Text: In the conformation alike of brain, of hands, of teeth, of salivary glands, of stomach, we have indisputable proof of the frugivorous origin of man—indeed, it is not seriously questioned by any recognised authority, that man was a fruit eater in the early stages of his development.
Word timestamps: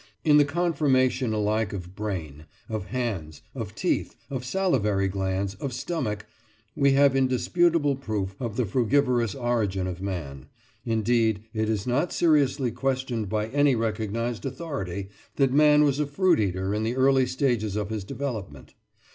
In 0.23 0.37
the 0.37 0.45
conformation 0.45 1.31
alike 1.31 1.73
of 1.73 1.95
brain, 1.95 2.47
of 2.67 2.85
hands, 2.85 3.43
of 3.53 3.75
teeth, 3.75 4.15
of 4.31 4.43
salivary 4.43 5.07
glands, 5.07 5.53
of 5.53 5.73
stomach, 5.73 6.25
we 6.75 6.93
have 6.93 7.15
indisputable 7.15 7.95
proof 7.95 8.35
of 8.39 8.57
the 8.57 8.65
frugivorous 8.65 9.35
origin 9.35 9.85
of 9.85 10.01
man—indeed, 10.01 11.43
it 11.53 11.69
is 11.69 11.85
not 11.85 12.11
seriously 12.11 12.71
questioned 12.71 13.29
by 13.29 13.49
any 13.49 13.75
recognised 13.75 14.43
authority, 14.43 15.09
that 15.35 15.53
man 15.53 15.83
was 15.83 15.99
a 15.99 16.07
fruit 16.07 16.39
eater 16.39 16.73
in 16.73 16.81
the 16.81 16.95
early 16.95 17.27
stages 17.27 17.75
of 17.75 17.91
his 17.91 18.03
development. 18.03 18.73